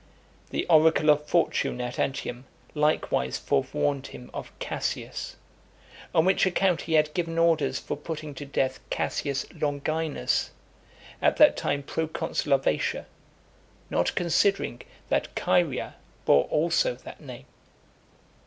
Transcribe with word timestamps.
The 0.49 0.65
oracle 0.65 1.11
of 1.11 1.27
Fortune 1.27 1.79
at 1.79 1.99
Antium 1.99 2.45
likewise 2.73 3.37
forewarned 3.37 4.07
him 4.07 4.31
of 4.33 4.51
Cassius; 4.57 5.35
on 6.15 6.25
which 6.25 6.47
account 6.47 6.81
he 6.81 6.93
had 6.93 7.13
given 7.13 7.37
orders 7.37 7.77
for 7.77 7.95
putting 7.95 8.33
to 8.33 8.43
death 8.47 8.79
Cassius 8.89 9.45
Longinus, 9.53 10.49
at 11.21 11.37
that 11.37 11.55
time 11.55 11.83
proconsul 11.83 12.51
of 12.53 12.65
Asia, 12.65 13.05
not 13.91 14.15
considering 14.15 14.81
that 15.09 15.35
Chaerea 15.35 15.93
bore 16.25 16.45
also 16.45 16.95
that 16.95 17.21
name. 17.21 17.45